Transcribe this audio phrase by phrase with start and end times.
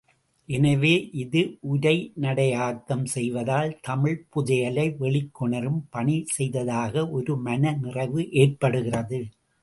[0.49, 0.91] எனவே
[1.13, 1.41] இது
[1.71, 9.19] உரைநடையாக்கம் செய்வதால் தமிழ்ப் புதையலை வெளிக் கொணரும் பணி செய்ததாக ஒரு மன நிறைவு ஏற்படுகிறது.